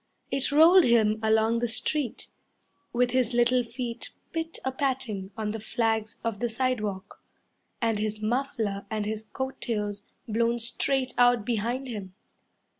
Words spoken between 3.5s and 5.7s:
feet pit a patting on the